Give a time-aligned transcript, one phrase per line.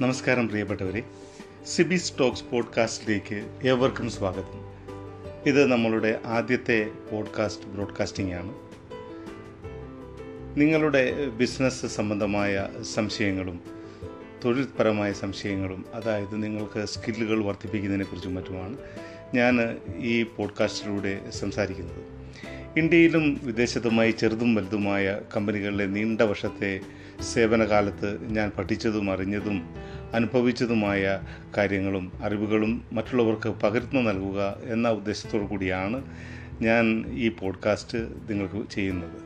[0.00, 1.02] നമസ്കാരം പ്രിയപ്പെട്ടവരെ.
[1.66, 4.72] സിബി സ്റ്റോക്സ് പോഡ്കാസ്റ്റിലേക്ക് ഏവർക്കും സ്വാഗതം.
[5.46, 8.54] ഇത് നമ്മളുടെ ആദ്യത്തെ പോഡ്കാസ്റ്റ് ബ്രോഡ്കാസ്റ്റിംഗ് ആണ്
[10.60, 13.60] നിങ്ങളുടെ ബിസിനസ് സംബന്ധമായ സംശയങ്ങളും
[14.44, 18.78] തൊഴിൽപരമായ സംശയങ്ങളും അതായത് നിങ്ങൾക്ക് സ്കില്ലുകൾ വർദ്ധിപ്പിക്കുന്നതിനെക്കുറിച്ചും മറ്റുമാണ്
[19.34, 22.07] ഞാൻ ഈ പോഡ്കാസ്റ്റിലൂടെ സംസാരിക്കുന്നത്.
[22.78, 26.80] ഇന്ത്യയിലും വിദേശത്തുമായി ചെറുതും വലുതുമായ കമ്പനികളിലെ നീണ്ട വർഷത്തെ
[27.20, 29.74] സേവനകാലത്ത് ഞാൻ പഠിച്ചതും അറിഞ്ഞതും
[30.14, 31.20] അനുഭവിച്ചതുമായ
[31.56, 36.02] കാര്യങ്ങളും അറിവുകളും മറ്റുള്ളവർക്ക് പകർന്നു നൽകുക എന്ന ഉദ്ദേശത്തോടു കൂടിയാണ്
[36.60, 37.98] ഞാൻ ഈ പോഡ്കാസ്റ്റ്
[38.30, 39.18] നിങ്ങൾക്ക് ചെയ്യുന്നത്.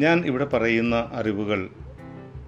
[0.00, 1.68] ഞാൻ ഇവിടെ പറയുന്ന അറിവുകൾ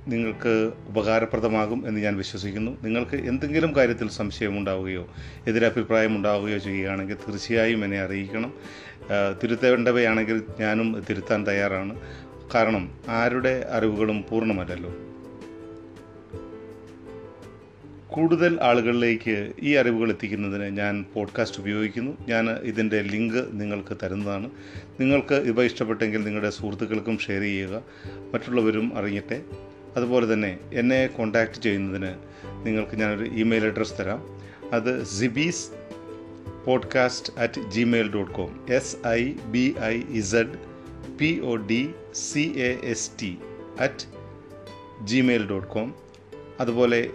[0.06, 2.82] നിങ്ങൾക്ക് ഉപകാരപ്രദമാകും എന്ന് ഞാൻ വിശ്വസിക്കുന്നു.
[2.82, 5.08] നിങ്ങൾക്ക് എന്തെങ്കിലും കാര്യത്തിൽ സംശയമുണ്ടാവുകയോ
[5.46, 8.52] എതിരഭിപ്രായം ഉണ്ടാവുകയോ ചെയ്യുകയാണെങ്കിൽ തീർച്ചയായും എന്നെ അറിയിക്കണം.
[9.42, 12.00] തിരുത്തേണ്ടവയാണെങ്കിൽ ഞാനും തിരുത്താൻ തയ്യാറാണ്.
[12.54, 14.94] കാരണം ആരുടെ അറിവുകളും പൂർണമല്ലല്ലോ.
[18.08, 22.26] കൂടുതൽ ആളുകളിലേക്ക് ഈ അറിവുകൾ എത്തിക്കുന്നതിന് ഞാൻ പോഡ്കാസ്റ്റ് ഉപയോഗിക്കുന്നു.
[22.28, 24.50] ഞാൻ ഇതിന്റെ ലിങ്ക് നിങ്ങൾക്ക് തരുന്നതാണ്.
[25.00, 27.82] നിങ്ങൾക്ക് ഇവ ഇഷ്ടപ്പെട്ടെങ്കിൽ നിങ്ങളുടെ സുഹൃത്തുക്കൾക്കും ഷെയർ ചെയ്യുക.
[28.34, 29.42] മറ്റുള്ളവരും അറിയട്ടെ.
[29.96, 32.14] അതുപോലെ തന്നെ എന്നെ കോൺടാക്റ്റ് ചെയ്യുന്നതിന്
[32.66, 34.40] നിങ്ങൾക്ക് ഞാനൊരു ഇമെയിൽ അഡ്രസ്സ് തരാം.
[34.72, 35.66] അത് Sibi's
[36.66, 40.58] podcast at Gmail dot com S I B I Z
[41.18, 43.38] P O D C A S T
[43.80, 44.06] at
[45.04, 45.94] Gmail dot com
[46.60, 47.08] അതുപോലെ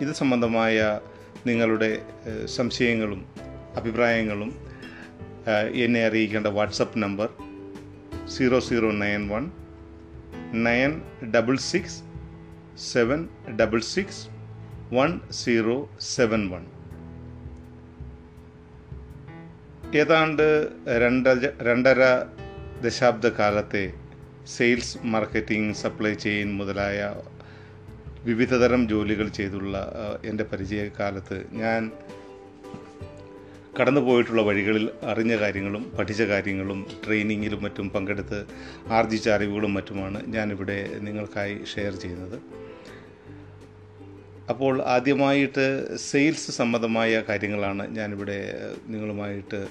[0.00, 1.00] ഇത് സംബന്ധമായ
[1.46, 2.02] നിങ്ങളുടെ
[2.46, 3.26] സംശയങ്ങളും
[3.76, 4.50] അഭിപ്രായങ്ങളും
[5.74, 7.28] എന്നെ അറിയിക്കേണ്ട WhatsApp number
[8.28, 9.50] zero zero nine one
[10.52, 12.02] nine double six
[12.76, 13.28] seven
[13.60, 14.26] double six
[14.94, 16.64] one zero seven one
[19.96, 20.46] ഏതാണ്ട്
[20.86, 22.02] രണ്ടര രണ്ടര
[22.80, 23.94] ദശാബ്ദ കാലത്തെ
[24.46, 27.14] സെയിൽസ് മാർക്കറ്റിംഗ് സപ്ലൈ ചെയിൻ മുതലായ
[28.24, 29.92] വിവിധതരം ജോലികൾ ചെയ്തുള്ള
[30.24, 31.92] എന്റെ പരിചയകാലത്ത് ഞാൻ
[33.80, 38.46] കടന്നുപോയിട്ടുള്ള വഴികളിൽ അറിഞ്ഞ കാര്യങ്ങളും പഠിച്ച കാര്യങ്ങളും ട്രെയിനിങ്ങിലും മറ്റും പങ്കെടുത്ത്
[38.88, 42.42] ആർജിച്ച അറിവുകളും മറ്റുമാണ് ഞാനിവിടെ നിങ്ങൾക്കായി ഷെയർ ചെയ്യുന്നത്.
[44.48, 48.58] അപ്പോൾ ആദ്യമായിട്ട് സെയിൽസ് സംബന്ധമായ കാര്യങ്ങളാണ് ഞാനിവിടെ
[48.88, 49.66] നിങ്ങളുമായിട്ട്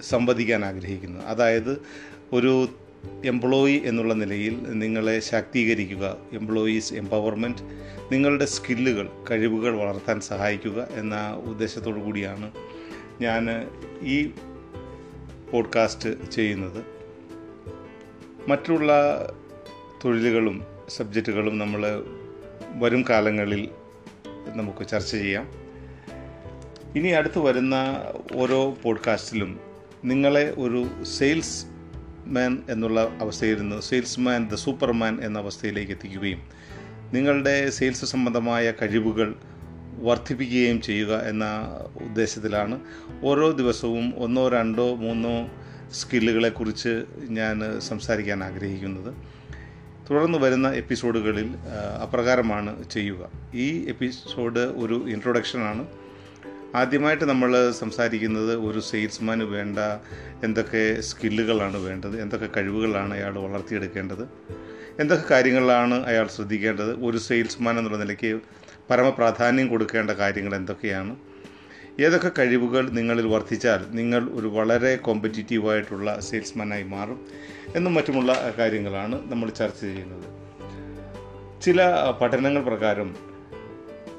[0.00, 1.24] സംവദിക്കാൻ ആഗ്രഹിക്കുന്നത്.
[1.24, 1.82] അതായത്
[2.32, 2.68] ഒരു
[3.24, 7.62] എംപ്ലോയി എന്നുള്ള നിലയിൽ നിങ്ങളെ ശാക്തീകരിക്കുക എംപ്ലോയീസ് എംപവർമെന്റ്
[8.12, 12.52] നിങ്ങളുടെ സ്കില്ലുകൾ കഴിവുകൾ വളർത്താൻ സഹായിക്കുക എന്ന ഉദ്ദേശത്തോടു കൂടിയാണ്
[13.20, 13.70] ഞാൻ
[14.02, 14.30] ഈ
[15.52, 16.84] പോഡ്കാസ്റ്റ് ചെയ്യുന്നത്.
[18.48, 18.92] മറ്റുള്ള
[20.04, 22.04] തൊഴിലുകളും സബ്ജക്റ്റുകളും നമ്മൾ
[22.74, 23.68] വരും കാലങ്ങളിൽ
[24.56, 25.68] നമുക്ക് ചർച്ച ചെയ്യാം.
[26.96, 27.74] ഇനി അടുത്ത് വരുന്ന
[28.34, 29.60] ഓരോ പോഡ്കാസ്റ്റിലും
[30.04, 31.66] നിങ്ങളെ ഒരു സെയിൽസ്
[32.26, 36.42] മാൻ എന്നുള്ള അവസ്ഥയിൽ നിന്ന് സെയിൽസ്മാൻ ദ സൂപ്പർമാൻ എന്ന അവസ്ഥയിലേക്ക് എത്തിക്കുകയും
[37.12, 39.34] നിങ്ങളുടെ സെയിൽസ് സംബന്ധമായ കഴിവുകൾ
[40.04, 41.44] വർദ്ധിപ്പിക്കുകയും ചെയ്യുക എന്ന
[42.02, 42.80] ഉദ്ദേശത്തിലാണ്
[43.22, 45.48] ഓരോ ദിവസവും ഒന്നോ രണ്ടോ മൂന്നോ
[45.92, 49.14] സ്കില്ലുകളെക്കുറിച്ച് ഞാൻ സംസാരിക്കാൻ ആഗ്രഹിക്കുന്നത്.
[50.10, 51.48] തുടർന്ന് വരുന്ന എപ്പിസോഡുകളിൽ
[52.02, 53.30] അപ്രകാരമാണ് ചെയ്യുക.
[53.54, 55.86] ഈ എപ്പിസോഡ് ഒരു ഇൻട്രൊഡക്ഷനാണ്
[56.74, 59.78] ആദ്യമായിട്ട് നമ്മൾ സംസാരിക്കുന്നത് ഒരു സെയിൽസ്മാന് വേണ്ട
[60.44, 64.28] എന്തൊക്കെ സ്കില്ലുകളാണ് വേണ്ടത് എന്തൊക്കെ കഴിവുകളാണ് അയാൾ വളർത്തിയെടുക്കേണ്ടത്
[65.00, 68.40] എന്തൊക്കെ കാര്യങ്ങളാണ് അയാൾ ശ്രദ്ധിക്കേണ്ടത് ഒരു സെയിൽസ്മാൻ എന്നുള്ള നിലയ്ക്ക്
[68.90, 71.16] പരമപ്രാധാന്യം കൊടുക്കേണ്ട കാര്യങ്ങൾ എന്തൊക്കെയാണ്?
[72.00, 77.26] ഏതൊക്കെ കഴിവുകൾ നിങ്ങളിൽ വർദ്ധിച്ചാൽ നിങ്ങൾ ഒരു വളരെ കോമ്പറ്റീറ്റീവായിട്ടുള്ള സെയിൽസ്മാനായി മാറും
[77.76, 80.26] എന്നും മറ്റുമുള്ള കാര്യങ്ങളാണ് നമ്മൾ ചർച്ച ചെയ്യുന്നത്.
[81.62, 81.82] ചില
[82.22, 83.16] പഠനങ്ങൾ പ്രകാരം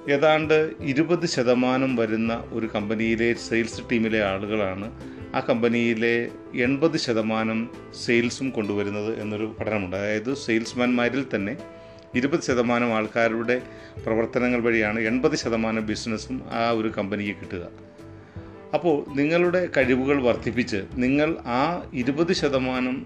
[0.09, 4.91] ഏതാണ്ട് ഇരുപത് ശതമാനം വരുന്ന ഒരു കമ്പനിയിലെ സെയിൽസ് ടീമിലെ ആളുകളാണ്
[5.35, 7.69] ആ കമ്പനിയിലെ എൺപത് ശതമാനം
[8.05, 9.95] സെയിൽസും കൊണ്ടുവരുന്നത് എന്നൊരു പഠനമുണ്ട്.
[9.95, 11.57] അതായത് സെയിൽസ്മാൻമാരിൽ തന്നെ
[12.15, 13.61] ഇരുപത് ശതമാനം ആൾക്കാരുടെ
[14.05, 17.69] പ്രവർത്തനങ്ങൾ വഴിയാണ് എൺപത് ശതമാനം ബിസിനസ്സും ആ ഒരു കമ്പനിക്ക് കിട്ടുക.
[18.73, 23.05] അപ്പോൾ നിങ്ങളുടെ കഴിവുകൾ വർദ്ധിപ്പിച്ച് നിങ്ങൾ ആ ഇരുപത് ശതമാനം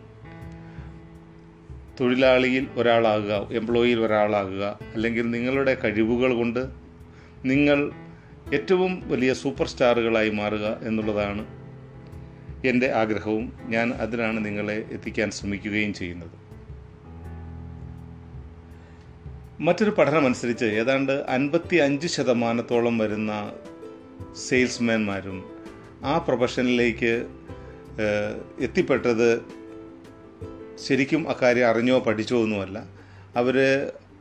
[2.01, 6.59] തൊഴിലാളിയിൽ ഒരാളാകുക എംപ്ലോയിയിൽ ഒരാളാകുക അല്ലെങ്കിൽ നിങ്ങളുടെ കഴിവുകൾ കൊണ്ട്
[7.45, 7.91] നിങ്ങൾ
[8.53, 11.45] ഏറ്റവും വലിയ സൂപ്പർ സ്റ്റാറുകളായി മാറുക എന്നുള്ളതാണ്
[12.67, 13.53] എന്റെ ആഗ്രഹവും.
[13.65, 16.42] ഞാൻ അതിനാണ് നിങ്ങളെ എത്തിക്കാൻ ശ്രമിക്കുകയും ചെയ്യുന്നത്.
[19.59, 23.53] മറ്റൊരു പഠനമനുസരിച്ച് ഏതാണ്ട് അൻപത്തി അഞ്ച് ശതമാനത്തോളം വരുന്ന
[24.47, 25.43] സെയിൽസ്മാൻമാരും
[26.03, 27.27] ആ പ്രൊഫഷനിലേക്ക്
[28.59, 29.41] എത്തിപ്പെട്ടത്
[30.87, 32.87] ശരിക്കും അക്കാര്യം അറിഞ്ഞോ പഠിച്ചോ ഒന്നുമല്ല.
[33.35, 33.57] അവർ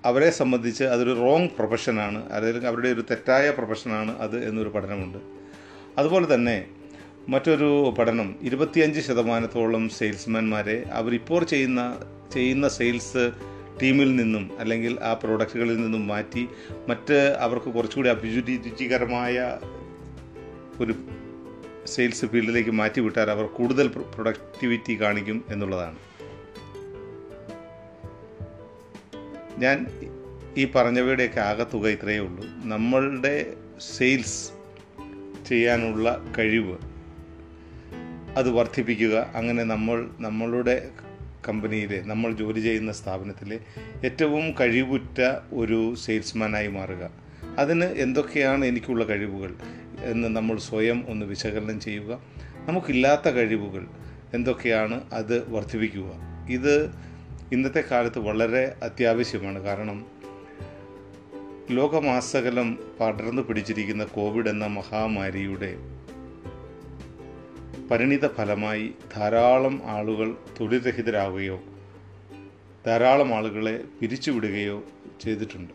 [0.05, 5.19] അവരെ സംബന്ധിച്ച് അതൊരു റോങ് പ്രൊഫഷനാണ് അല്ലെങ്കിൽ അവരുടെ ഒരു തെറ്റായ പ്രൊഫഷനാണ് അത് എന്നൊരു പഠനമുണ്ട്.
[5.99, 6.65] അതുപോലെ തന്നെ
[7.29, 12.01] മറ്റൊരു പഠനം ഇരുപത്തിയഞ്ച് ശതമാനത്തോളം സെയിൽസ്മാൻമാരെ അവരിപ്പോൾ ചെയ്യുന്ന
[12.33, 13.33] ചെയ്യുന്ന സെയിൽസ്
[13.83, 16.49] ടീമിൽ നിന്നും അല്ലെങ്കിൽ ആ പ്രോഡക്റ്റുകളിൽ നിന്നും മാറ്റി
[16.89, 19.59] മറ്റ് അവർക്ക് കുറച്ചുകൂടി അഭിരുചികരമായ
[20.81, 20.95] ഒരു
[21.87, 25.97] സെയിൽസ് ഫീൽഡിലേക്ക് മാറ്റി വിട്ടാൽ അവർ കൂടുതൽ പ്രൊഡക്ടിവിറ്റി കാണിക്കും എന്നുള്ളതാണ്.
[29.59, 29.87] ഞാൻ
[30.57, 32.47] ഈ പറഞ്ഞവയുടെയൊക്കെ ആകത്തുക ഇത്രയേ ഉള്ളൂ.
[32.65, 33.55] നമ്മളുടെ
[33.97, 34.51] സെയിൽസ്
[35.49, 36.77] ചെയ്യാനുള്ള കഴിവ്
[38.37, 39.31] അത് വർദ്ധിപ്പിക്കുക.
[39.35, 40.91] അങ്ങനെ നമ്മൾ നമ്മളുടെ
[41.49, 43.61] കമ്പനിയിലെ നമ്മൾ ജോലി ചെയ്യുന്ന സ്ഥാപനത്തിലെ
[44.05, 47.11] ഏറ്റവും കഴിവുറ്റ ഒരു സെയിൽസ്മാനായി മാറുക.
[47.59, 49.55] അതിന് എന്തൊക്കെയാണ് എനിക്കുള്ള കഴിവുകൾ
[49.99, 52.23] എന്ന് നമ്മൾ സ്വയം ഒന്ന് വിശകലനം ചെയ്യുക.
[52.69, 53.87] നമുക്കില്ലാത്ത കഴിവുകൾ
[54.35, 56.13] എന്തൊക്കെയാണ് അത് വർദ്ധിപ്പിക്കുക.
[56.51, 56.91] ഇത്
[57.53, 59.59] ഇന്നത്തെ കാലത്ത് വളരെ അത്യാവശ്യമാണ്.
[59.59, 60.07] കാരണം
[61.71, 65.77] ലോകമാസകലം പടർന്നു പിടിച്ചിരിക്കുന്ന കോവിഡ് എന്ന മഹാമാരിയുടെ
[67.93, 71.61] പരിണിത ഫലമായി ധാരാളം ആളുകൾ തൊഴിൽരഹിതരാവുകയോ
[72.87, 74.83] ധാരാളം ആളുകളെ പിരിച്ചുവിടുകയോ
[75.21, 75.73] ചെയ്തിട്ടുണ്ട്.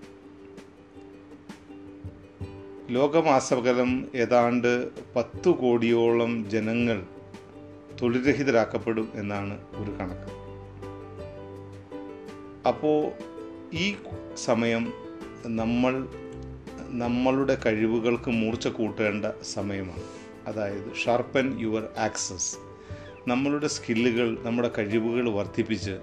[2.90, 7.04] ലോകമാസകലം ഏതാണ്ട് പത്തു കോടിയോളം ജനങ്ങൾ
[8.02, 10.32] തൊഴിൽരഹിതരാക്കപ്പെടും എന്നാണ് ഒരു കണക്ക്.
[12.68, 13.12] അപ്പോൾ
[13.74, 13.96] ഈ
[14.36, 14.94] സമയം
[15.46, 16.08] നമ്മൾ
[16.90, 20.27] നമ്മളുടെ കഴിവുകൾക്ക് മൂർച്ച കൂട്ടേണ്ട സമയമാണ്.
[20.48, 22.58] അതായത് ഷാർപ്പൻ യുവർ ആക്സസ്
[23.28, 25.96] നമ്മളുടെ സ്കില്ലുകൾ നമ്മുടെ കഴിവുകൾ വർദ്ധിപ്പിച്ച്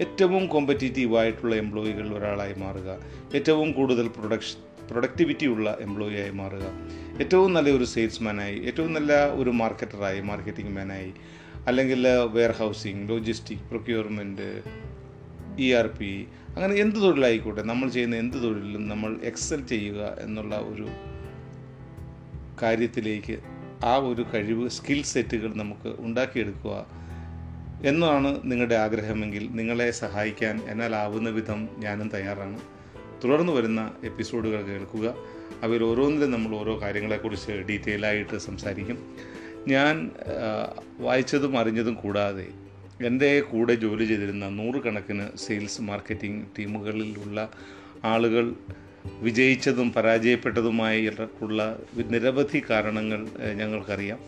[0.00, 2.98] ഏറ്റവും കോമ്പറ്റീറ്റീവായിട്ടുള്ള എംപ്ലോയികൾ ഒരാളായി മാറുക.
[3.34, 4.60] ഏറ്റവും കൂടുതൽ പ്രൊഡക്ഷൻ
[4.90, 6.64] പ്രൊഡക്ടിവിറ്റി ഉള്ള എംപ്ലോയി ആയി മാറുക.
[7.20, 11.12] ഏറ്റവും നല്ല ഒരു സെയിൽസ്മാനായി ഏറ്റവും നല്ല ഒരു മാർക്കറ്ററായി മാർക്കറ്റിംഗ് മാനായി
[11.66, 12.06] അല്ലെങ്കിൽ
[12.50, 14.48] warehousing logistic procurement
[15.58, 16.26] E R P
[16.56, 20.86] അങ്ങനെ എന്ത് തൊഴിലായിക്കോട്ടെ നമ്മൾ ചെയ്യുന്ന എന്ത് തൊഴിലിലും നമ്മൾ എക്സൽ ചെയ്യുക എന്നുള്ള ഒരു
[22.62, 23.36] കാര്യത്തിലേക്ക്
[23.82, 26.86] ആ ഒരു കഴിവ് സ്കിൽ സെറ്റുകൾ നമുക്ക് ഉണ്ടാക്കിയെടുക്കുക
[27.84, 32.60] എന്നാണ് നിങ്ങളുടെ ആഗ്രഹമെങ്കിൽ നിങ്ങളെ സഹായിക്കാൻ എന്നാലാവുന്ന വിധം ഞാനും തയ്യാറാണ്.
[33.24, 35.14] തുടർന്ന് വരുന്ന എപ്പിസോഡുകൾ കേൾക്കുക.
[35.62, 38.98] അവയിൽ ഓരോന്നിലും നമ്മൾ ഓരോ കാര്യങ്ങളെക്കുറിച്ച് ഡീറ്റെയിൽ ആയിട്ട് സംസാരിക്കും.
[39.68, 40.10] ഞാൻ
[40.98, 42.46] വായിച്ചതും അറിഞ്ഞതും കൂടാതെ
[43.06, 47.48] എന്റെ കൂടെ ജോലി ചെയ്തിരുന്ന നൂറുകണക്കിന് സെയിൽസ് മാർക്കറ്റിംഗ് ടീമുകളിലുള്ള
[48.04, 48.54] ആളുകൾ
[49.06, 54.18] വിജയിച്ചതും പരാജയപ്പെട്ടതുമായിട്ടുള്ള നിരവധി കാരണങ്ങൾ ഞങ്ങൾക്കറിയാം.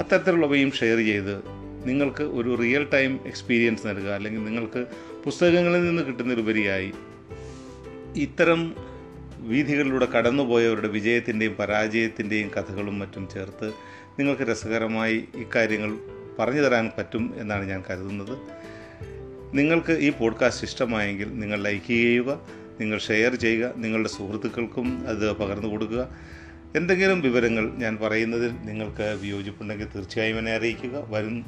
[0.00, 1.42] അത്തരത്തിലുള്ളവയും ഷെയർ ചെയ്ത്
[1.84, 4.10] നിങ്ങൾക്ക് ഒരു റിയൽ ടൈം എക്സ്പീരിയൻസ് നൽകുക.
[4.10, 4.86] അല്ലെങ്കിൽ നിങ്ങൾക്ക്
[5.24, 6.92] പുസ്തകങ്ങളിൽ നിന്ന് കിട്ടുന്നതിലുപരിയായി
[8.16, 8.74] ഇത്തരം
[9.38, 13.72] വീഥികളിലൂടെ കടന്നുപോയവരുടെ വിജയത്തിന്റെയും പരാജയത്തിന്റെയും കഥകളും മറ്റും ചേർത്ത്
[14.18, 15.98] നിങ്ങൾക്ക് രസകരമായി ഇക്കാര്യങ്ങൾ
[16.38, 18.38] പറഞ്ഞു തരാൻ പറ്റും എന്നാണ് ഞാൻ കരുതുന്നത്.
[19.56, 22.61] നിങ്ങൾക്ക് ഈ പോഡ്കാസ്റ്റ് ഇഷ്ടമായെങ്കിൽ നിങ്ങൾ ലൈക്ക് ചെയ്യുക.
[22.80, 26.08] നിങ്ങൾ ഷെയർ ചെയ്യുക നിങ്ങളുടെ സുഹൃത്തുക്കൾക്കും അത് പകർന്നു കൊടുക്കുക.
[26.76, 31.06] എന്തെങ്കിലും വിവരങ്ങൾ ഞാൻ പറയുന്നതിൽ നിങ്ങൾക്ക് വിയോജിപ്പുണ്ടെങ്കിൽ തീർച്ചയായും എന്നെ അറിയിക്കുക.
[31.08, 31.46] വരും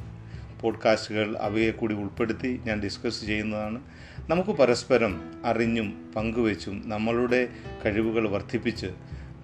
[0.61, 3.81] പോഡ്കാസ്റ്റുകൾ അവയെ കൂടി ഉൾപ്പെടുത്തി ഞാൻ ഡിസ്കസ് ചെയ്യുന്നതാണ്.
[4.29, 7.47] നമുക്ക് പരസ്പരം അറിഞ്ഞും പങ്കുവെച്ചും നമ്മളുടെ
[7.85, 8.87] കഴിവുകൾ വർദ്ധിപ്പിച്ച്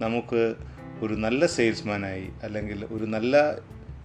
[0.01, 0.55] നമുക്ക്
[1.01, 3.55] ഒരു നല്ല സെയിൽസ്മാനായി അല്ലെങ്കിൽ ഒരു നല്ല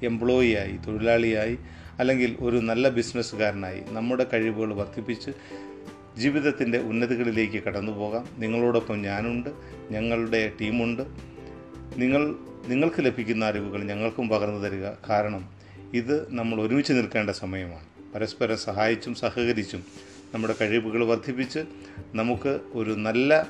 [0.03, 1.59] എംപ്ലോയിയായി തൊഴിലാളിയായി
[1.99, 5.31] അല്ലെങ്കിൽ ഒരു നല്ല ബിസിനസ്സുകാരനായി നമ്മുടെ കഴിവുകൾ വർദ്ധിപ്പിച്ച്
[6.19, 8.29] ജീവിതത്തിന്റെ ഉന്നതികളിലേക്ക് കടന്നു പോകാം.
[8.39, 9.51] നിങ്ങളോടൊപ്പം ഞാനുണ്ട്
[9.91, 11.03] ഞങ്ങളുടെ ടീമുണ്ട്.
[11.97, 12.37] നിങ്ങൾ
[12.67, 14.89] നിങ്ങൾക്ക് ലഭിക്കുന്ന അറിവുകൾ ഞങ്ങൾക്കും പകർന്നു തരിക.
[15.09, 15.49] കാരണം
[15.95, 17.87] ഇത് നമ്മൾ ഒരുമിച്ച് നിൽക്കേണ്ട സമയമാണ്.
[18.15, 19.85] പരസ്പരം സഹായിച്ചും സഹകരിച്ചും
[20.35, 21.59] നമ്മുടെ കഴിവുകൾ വർദ്ധിപ്പിച്ച്
[22.15, 23.49] നമുക്ക് ഒരു നല്ല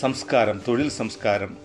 [0.00, 1.56] സംസ്കാരം തൊഴിൽ സംസ്കാരം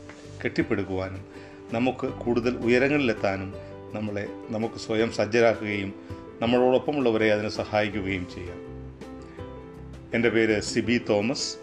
[0.45, 1.25] കെട്ടിപ്പടുക്കുവാനും
[1.73, 3.53] നമുക്ക് കൂടുതൽ ഉയരങ്ങളിലെത്താനും
[3.93, 5.93] നമ്മളെ നമുക്ക് സ്വയം സജ്ജരാക്കുകയും
[6.41, 8.57] നമ്മളോടൊപ്പമുള്ളവരെ അതിനെ സഹായിക്കുകയും ചെയ്യാം.
[10.13, 11.57] എന്റെ പേര് സിബി തോമസ്.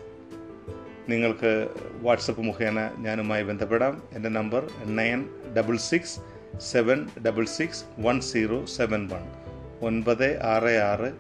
[1.09, 1.69] നിങ്ങൾക്ക്
[2.02, 4.02] വാട്സപ്പ് മുഖേന ഞാനുമായി ബന്ധപ്പെടാം.
[4.12, 5.28] എന്റെ number nine
[5.59, 6.21] double six
[6.59, 9.21] seven double six one zero seven one.
[9.81, 11.12] ഒൻപത് ആറ് ആറ്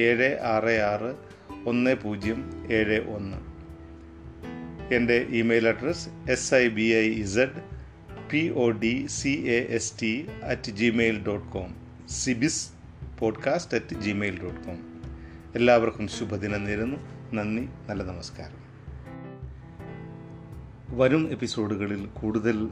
[0.00, 1.14] ഏഴ് ആറ് ആറ്
[1.68, 3.36] ഒന്ന് പൂജ്യം ഏഴ് ഒന്ന്.
[4.94, 7.60] എന്റെ email address S I B I Z
[8.30, 11.76] P O D C A S T at Gmail dot com
[12.08, 12.81] Sibi's
[13.22, 14.78] podcast at Gmail dot com
[15.54, 16.96] എല്ലാവർക്കും ശുഭദിനം നേരുന്നു.
[17.34, 18.56] നന്ദി നല്ല നമസ്കാരം.
[20.98, 22.68] വരും എപ്പിസോഡുകളിൽ കൂടുതൽ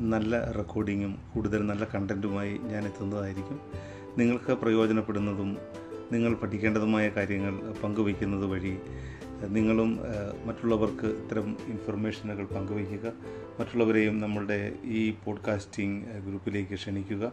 [0.00, 3.60] നല്ല റെക്കോർഡിങ്ങും കൂടുതൽ നല്ല കണ്ടന്റുമായി ഞാൻ എത്തുന്നതായിരിക്കും.
[4.18, 5.58] നിങ്ങൾക്ക് പ്രയോജനപ്പെടുന്നതും
[6.12, 8.78] നിങ്ങൾ പഠിക്കേണ്ടതുമായ കാര്യങ്ങൾ പങ്കുവയ്ക്കുന്നത് വഴി
[9.48, 10.00] നിങ്ങളും
[10.44, 13.12] മറ്റുള്ളവർക്ക് ഇത്തരം ഇൻഫർമേഷനുകൾ പങ്കുവയ്ക്കുക.
[13.60, 17.32] മറ്റുള്ളവരെയും നമ്മളുടെ ഈ പോഡ്കാസ്റ്റിംഗ് ഗ്രൂപ്പിലേക്ക് ക്ഷണിക്കുക.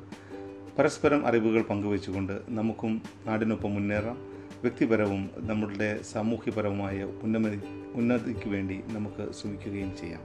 [0.79, 4.17] പരസ്പരം അറിവുകൾ പങ്കുവച്ചുകൊണ്ട് നമുക്കും നാടിനൊപ്പം മുന്നേറാം.
[4.61, 7.59] വ്യക്തിപരവും നമ്മളുടെ സാമൂഹ്യപരവുമായ ഉന്നമതി
[7.93, 10.21] ഉന്നതിക്ക് വേണ്ടി നമുക്ക് ശ്രമിക്കുകയും ചെയ്യാം.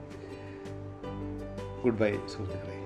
[1.82, 2.76] ഗുഡ് ബൈ സുഹൃത്തുക്കളെ.